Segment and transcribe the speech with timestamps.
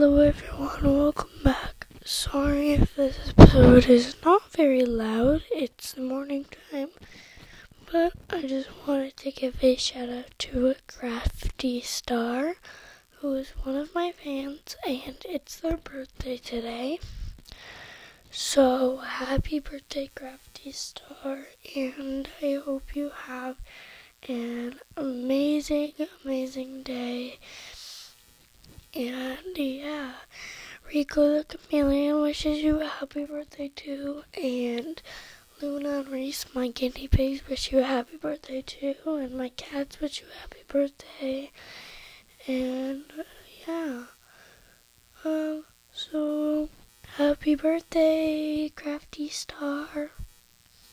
[0.00, 1.88] Hello everyone, welcome back.
[2.04, 6.90] Sorry if this episode is not very loud, it's the morning time,
[7.90, 12.54] but I just wanted to give a shout out to CraftyStar
[13.16, 17.00] who is one of my fans and it's their birthday today.
[18.30, 23.56] So happy birthday CraftyStar and I hope you have
[24.28, 25.92] an amazing,
[26.24, 27.38] amazing day.
[28.94, 30.12] And yeah,
[30.92, 34.24] Rico the Chameleon wishes you a happy birthday too.
[34.34, 35.00] And
[35.60, 38.94] Luna and Reese, my guinea pigs, wish you a happy birthday too.
[39.06, 41.50] And my cats wish you a happy birthday.
[42.46, 43.04] And
[43.66, 44.04] yeah,
[45.24, 46.68] um, so
[47.16, 50.12] happy birthday, Crafty Star.